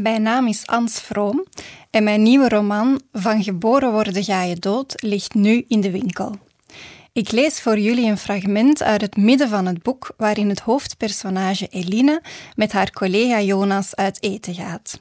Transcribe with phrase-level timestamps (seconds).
[0.00, 1.46] Mijn naam is Ans Vroom
[1.90, 6.34] en mijn nieuwe roman Van geboren worden ga je dood ligt nu in de winkel.
[7.12, 11.66] Ik lees voor jullie een fragment uit het midden van het boek waarin het hoofdpersonage
[11.66, 12.22] Eline
[12.54, 15.00] met haar collega Jonas uit eten gaat.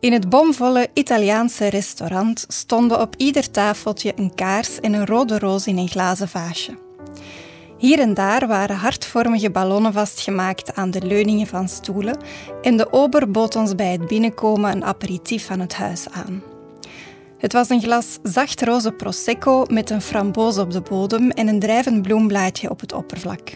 [0.00, 5.66] In het bomvolle Italiaanse restaurant stonden op ieder tafeltje een kaars en een rode roos
[5.66, 6.91] in een glazen vaasje.
[7.82, 12.16] Hier en daar waren hartvormige ballonnen vastgemaakt aan de leuningen van stoelen
[12.62, 16.42] en de ober bood ons bij het binnenkomen een aperitief van het huis aan.
[17.38, 21.60] Het was een glas zacht roze prosecco met een framboos op de bodem en een
[21.60, 23.52] drijvend bloemblaadje op het oppervlak.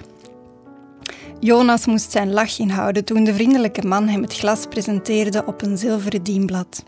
[1.41, 5.79] Jonas moest zijn lach inhouden toen de vriendelijke man hem het glas presenteerde op een
[5.79, 6.85] zilveren dienblad.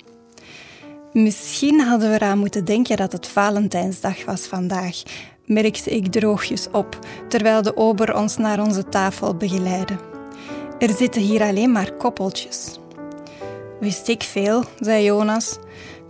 [1.12, 5.02] Misschien hadden we eraan moeten denken dat het Valentijnsdag was vandaag,
[5.48, 6.98] merkte ik droogjes op,
[7.28, 9.94] terwijl de ober ons naar onze tafel begeleidde.
[10.78, 12.78] Er zitten hier alleen maar koppeltjes.
[13.80, 15.58] Wist ik veel, zei Jonas.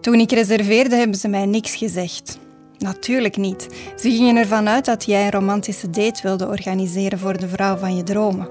[0.00, 2.38] Toen ik reserveerde, hebben ze mij niks gezegd.
[2.78, 3.66] Natuurlijk niet.
[3.96, 7.96] Ze gingen ervan uit dat jij een romantische date wilde organiseren voor de vrouw van
[7.96, 8.48] je dromen.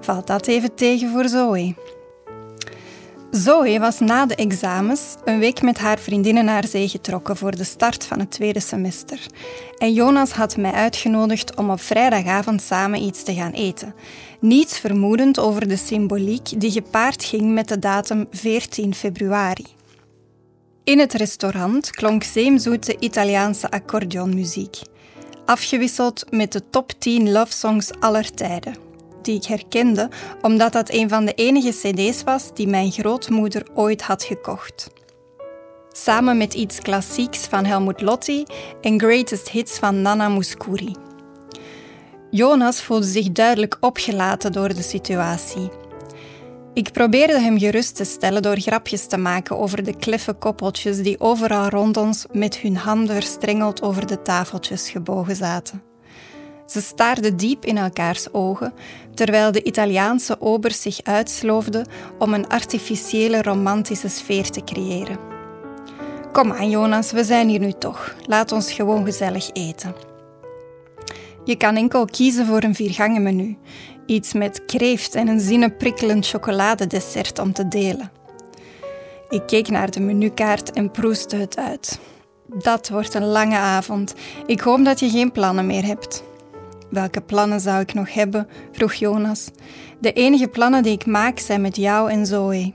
[0.00, 1.74] Valt dat even tegen voor Zoe?
[3.36, 7.64] Zoe was na de examens een week met haar vriendinnen naar zee getrokken voor de
[7.64, 9.26] start van het tweede semester.
[9.78, 13.94] En Jonas had mij uitgenodigd om op vrijdagavond samen iets te gaan eten.
[14.40, 19.66] Niets vermoedend over de symboliek die gepaard ging met de datum 14 februari.
[20.84, 24.76] In het restaurant klonk zeemzoete Italiaanse accordeonmuziek,
[25.44, 28.74] afgewisseld met de top 10 love songs aller tijden,
[29.24, 30.08] die ik herkende
[30.42, 34.90] omdat dat een van de enige CD's was die mijn grootmoeder ooit had gekocht.
[35.92, 38.44] Samen met iets klassieks van Helmut Lotti
[38.80, 40.94] en greatest hits van Nana Mouskouri.
[42.30, 45.68] Jonas voelde zich duidelijk opgelaten door de situatie.
[46.74, 51.20] Ik probeerde hem gerust te stellen door grapjes te maken over de kleffe koppeltjes die
[51.20, 55.93] overal rond ons met hun handen verstrengeld over de tafeltjes gebogen zaten.
[56.66, 58.72] Ze staarden diep in elkaars ogen,
[59.14, 61.86] terwijl de Italiaanse obers zich uitsloofden
[62.18, 65.18] om een artificiële romantische sfeer te creëren.
[66.32, 68.14] Kom aan, Jonas, we zijn hier nu toch.
[68.26, 69.94] Laat ons gewoon gezellig eten.
[71.44, 73.56] Je kan enkel kiezen voor een viergangenmenu.
[74.06, 78.10] Iets met kreeft en een zinnenprikkelend chocoladedessert om te delen.
[79.28, 81.98] Ik keek naar de menukaart en proestte het uit.
[82.46, 84.14] Dat wordt een lange avond.
[84.46, 86.24] Ik hoop dat je geen plannen meer hebt.
[86.90, 88.48] Welke plannen zou ik nog hebben?
[88.72, 89.50] vroeg Jonas.
[89.98, 92.72] De enige plannen die ik maak zijn met jou en Zoe.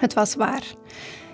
[0.00, 0.62] Het was waar.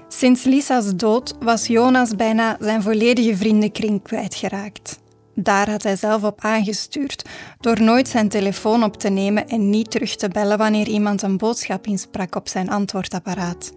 [0.09, 4.99] Sinds Lisa's dood was Jonas bijna zijn volledige vriendenkring kwijtgeraakt.
[5.35, 7.29] Daar had hij zelf op aangestuurd,
[7.61, 11.37] door nooit zijn telefoon op te nemen en niet terug te bellen wanneer iemand een
[11.37, 13.73] boodschap insprak op zijn antwoordapparaat.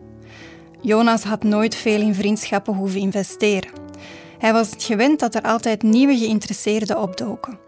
[0.81, 3.86] Jonas had nooit veel in vriendschappen hoeven investeren.
[4.37, 7.59] Hij was het gewend dat er altijd nieuwe geïnteresseerden opdoken.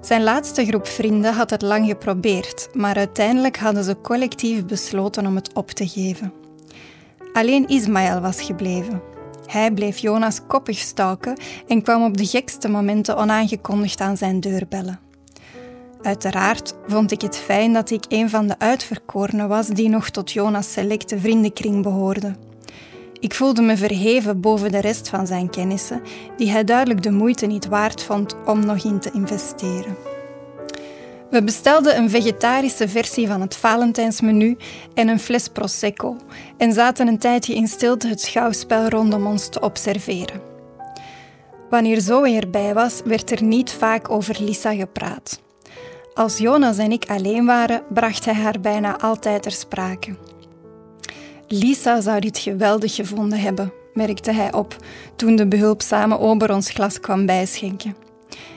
[0.00, 5.34] Zijn laatste groep vrienden had het lang geprobeerd, maar uiteindelijk hadden ze collectief besloten om
[5.34, 6.32] het op te geven.
[7.32, 9.02] Alleen Ismaël was gebleven.
[9.46, 11.36] Hij bleef Jonas koppig stalken
[11.68, 15.00] en kwam op de gekste momenten onaangekondigd aan zijn deur bellen.
[16.02, 20.32] Uiteraard vond ik het fijn dat ik een van de uitverkorenen was die nog tot
[20.32, 22.34] Jonas' selecte vriendenkring behoorde.
[23.24, 26.02] Ik voelde me verheven boven de rest van zijn kennissen,
[26.36, 29.96] die hij duidelijk de moeite niet waard vond om nog in te investeren.
[31.30, 34.56] We bestelden een vegetarische versie van het Valentijnsmenu
[34.94, 36.16] en een fles Prosecco
[36.56, 40.40] en zaten een tijdje in stilte het schouwspel rondom ons te observeren.
[41.70, 45.40] Wanneer Zoe erbij was, werd er niet vaak over Lisa gepraat.
[46.14, 50.14] Als Jonas en ik alleen waren, bracht hij haar bijna altijd ter sprake.
[51.54, 54.76] Lisa zou dit geweldig gevonden hebben, merkte hij op
[55.16, 57.96] toen de behulpzame ober ons glas kwam bijschenken.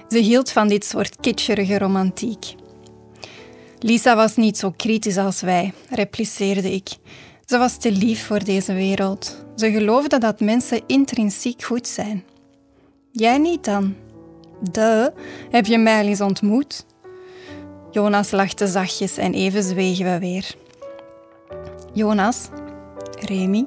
[0.09, 2.55] Ze hield van dit soort kitscherige romantiek.
[3.79, 6.89] Lisa was niet zo kritisch als wij, repliceerde ik.
[7.45, 9.45] Ze was te lief voor deze wereld.
[9.55, 12.23] Ze geloofde dat mensen intrinsiek goed zijn.
[13.11, 13.95] Jij niet dan?
[14.71, 15.13] De,
[15.49, 16.85] heb je mij eens ontmoet?
[17.91, 20.55] Jonas lachte zachtjes en even zwegen we weer.
[21.93, 22.49] Jonas,
[23.19, 23.65] Remy,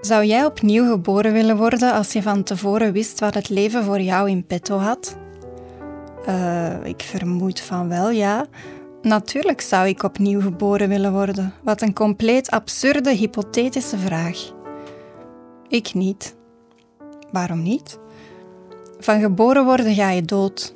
[0.00, 4.00] zou jij opnieuw geboren willen worden als je van tevoren wist wat het leven voor
[4.00, 5.16] jou in petto had?
[6.28, 8.46] Uh, ik vermoed van wel, ja.
[9.02, 11.54] Natuurlijk zou ik opnieuw geboren willen worden.
[11.62, 14.52] Wat een compleet absurde hypothetische vraag.
[15.68, 16.36] Ik niet.
[17.32, 17.98] Waarom niet?
[18.98, 20.74] Van geboren worden ga je dood.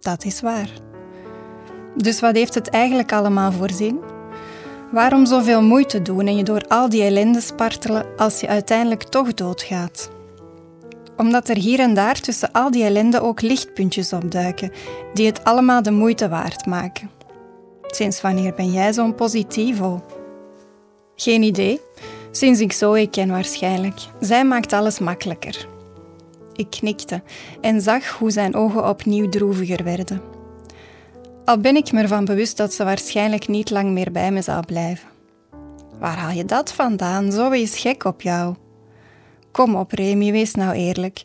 [0.00, 0.70] Dat is waar.
[1.96, 3.98] Dus wat heeft het eigenlijk allemaal voor zin?
[4.90, 9.34] Waarom zoveel moeite doen en je door al die ellende spartelen als je uiteindelijk toch
[9.34, 10.10] doodgaat?
[11.16, 14.72] Omdat er hier en daar tussen al die ellende ook lichtpuntjes opduiken,
[15.14, 17.10] die het allemaal de moeite waard maken.
[17.86, 20.04] Sinds wanneer ben jij zo'n positivo?
[21.16, 21.80] Geen idee.
[22.30, 24.00] Sinds ik Zoe ken waarschijnlijk.
[24.20, 25.68] Zij maakt alles makkelijker.
[26.52, 27.22] Ik knikte
[27.60, 30.35] en zag hoe zijn ogen opnieuw droeviger werden.
[31.46, 34.64] Al ben ik me ervan bewust dat ze waarschijnlijk niet lang meer bij me zal
[34.66, 35.08] blijven.
[35.98, 37.32] Waar haal je dat vandaan?
[37.32, 38.54] Zoe is gek op jou.
[39.50, 41.24] Kom op, Remy, wees nou eerlijk.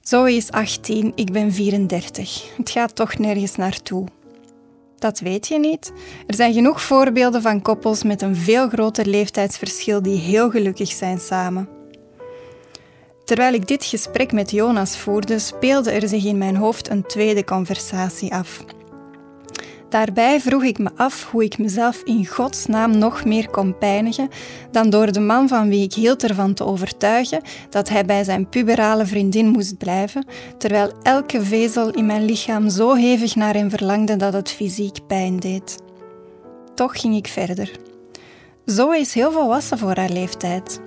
[0.00, 2.56] Zoe is 18, ik ben 34.
[2.56, 4.06] Het gaat toch nergens naartoe.
[4.98, 5.92] Dat weet je niet.
[6.26, 11.18] Er zijn genoeg voorbeelden van koppels met een veel groter leeftijdsverschil die heel gelukkig zijn
[11.18, 11.68] samen.
[13.24, 17.44] Terwijl ik dit gesprek met Jonas voerde, speelde er zich in mijn hoofd een tweede
[17.44, 18.64] conversatie af.
[19.88, 24.28] Daarbij vroeg ik me af hoe ik mezelf in godsnaam nog meer kon pijnigen
[24.70, 28.48] dan door de man van wie ik hield ervan te overtuigen dat hij bij zijn
[28.48, 30.26] puberale vriendin moest blijven,
[30.58, 35.40] terwijl elke vezel in mijn lichaam zo hevig naar hem verlangde dat het fysiek pijn
[35.40, 35.78] deed.
[36.74, 37.70] Toch ging ik verder.
[38.64, 40.80] Zoe is heel volwassen voor haar leeftijd.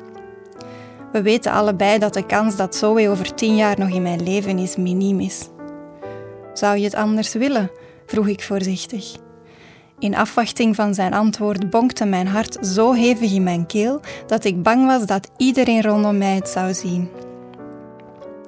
[1.12, 4.58] We weten allebei dat de kans dat Zoe over tien jaar nog in mijn leven
[4.58, 5.50] is miniem is.
[6.54, 7.72] Zou je het anders willen?
[8.12, 9.16] Vroeg ik voorzichtig.
[10.00, 14.64] In afwachting van zijn antwoord bonkte mijn hart zo hevig in mijn keel dat ik
[14.64, 17.10] bang was dat iedereen rondom mij het zou zien.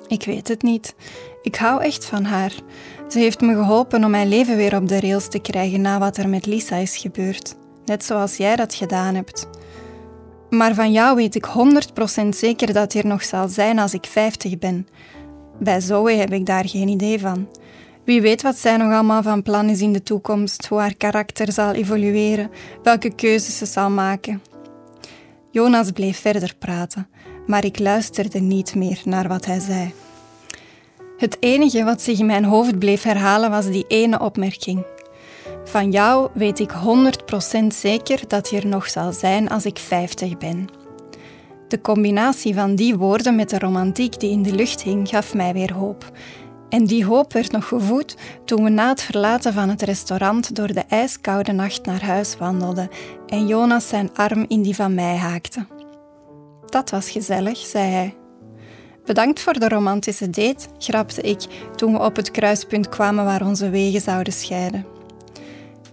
[0.08, 0.96] Ik weet het niet.
[1.42, 2.54] Ik hou echt van haar.
[3.10, 6.18] Ze heeft me geholpen om mijn leven weer op de rails te krijgen na wat
[6.18, 7.56] er met Lisa is gebeurd.
[7.86, 9.48] Net zoals jij dat gedaan hebt.
[10.50, 11.48] Maar van jou weet ik
[12.26, 14.88] 100% zeker dat hij er nog zal zijn als ik 50 ben.
[15.60, 17.48] Bij Zoe heb ik daar geen idee van.
[18.06, 21.52] Wie weet wat zij nog allemaal van plan is in de toekomst, hoe haar karakter
[21.52, 22.52] zal evolueren,
[22.84, 24.42] welke keuzes ze zal maken.
[25.52, 27.08] Jonas bleef verder praten,
[27.48, 29.94] maar ik luisterde niet meer naar wat hij zei.
[31.18, 34.86] Het enige wat zich in mijn hoofd bleef herhalen was die ene opmerking.
[35.64, 36.72] Van jou weet ik
[37.64, 40.68] 100% zeker dat je er nog zal zijn als ik 50 ben.
[41.68, 45.54] De combinatie van die woorden met de romantiek die in de lucht hing gaf mij
[45.54, 46.12] weer hoop
[46.74, 48.16] en die hoop werd nog gevoed
[48.46, 52.90] toen we na het verlaten van het restaurant door de ijskoude nacht naar huis wandelden
[53.28, 55.66] en Jonas zijn arm in die van mij haakte.
[56.66, 58.16] Dat was gezellig, zei hij.
[59.06, 61.42] Bedankt voor de romantische date, grapte ik
[61.76, 64.86] toen we op het kruispunt kwamen waar onze wegen zouden scheiden.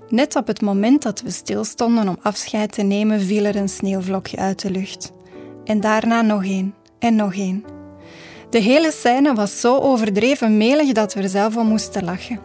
[0.09, 4.37] Net op het moment dat we stilstonden om afscheid te nemen, viel er een sneeuwvlokje
[4.37, 5.12] uit de lucht.
[5.65, 7.80] En daarna nog één en nog één.
[8.50, 12.41] De hele scène was zo overdreven melig dat we er zelf om moesten lachen.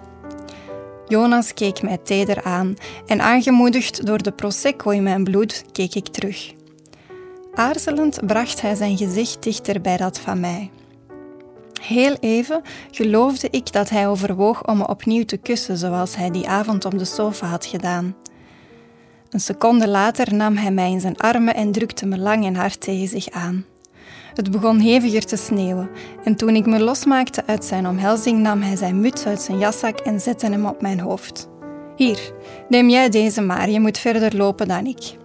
[1.08, 2.76] Jonas keek mij teder aan
[3.06, 6.54] en aangemoedigd door de prosecco in mijn bloed keek ik terug.
[7.54, 10.72] Aarzelend bracht hij zijn gezicht dichter bij dat van mij.
[11.82, 12.62] Heel even
[12.92, 16.98] geloofde ik dat hij overwoog om me opnieuw te kussen zoals hij die avond op
[16.98, 18.16] de sofa had gedaan.
[19.30, 22.82] Een seconde later nam hij mij in zijn armen en drukte me lang en hard
[22.82, 23.66] tegen zich aan.
[24.36, 25.90] Het begon heviger te sneeuwen
[26.24, 30.00] en toen ik me losmaakte uit zijn omhelzing nam hij zijn muts uit zijn jaszak
[30.00, 31.50] en zette hem op mijn hoofd.
[31.96, 32.34] Hier,
[32.70, 35.18] neem jij deze maar, je moet verder lopen dan ik.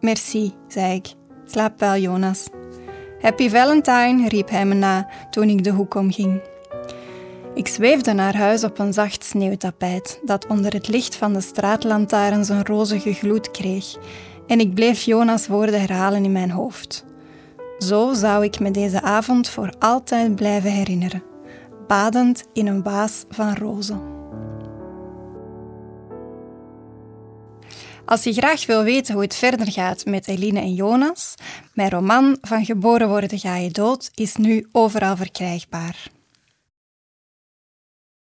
[0.00, 1.06] Merci, zei ik.
[1.44, 2.46] Slaap wel, Jonas.
[3.20, 6.40] Happy Valentine, riep hij me na toen ik de hoek omging.
[7.54, 12.48] Ik zweefde naar huis op een zacht sneeuwtapijt dat onder het licht van de straatlantaarns
[12.48, 13.96] een rozige gloed kreeg
[14.46, 17.04] en ik bleef Jonas' woorden herhalen in mijn hoofd.
[17.82, 21.22] Zo zou ik me deze avond voor altijd blijven herinneren,
[21.86, 24.00] badend in een waas van rozen.
[28.04, 31.34] Als je graag wil weten hoe het verder gaat met Eline en Jonas,
[31.74, 36.10] mijn roman Van geboren worden ga je dood is nu overal verkrijgbaar.